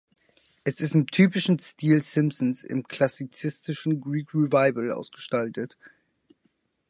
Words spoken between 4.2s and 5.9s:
Revival ausgestaltet.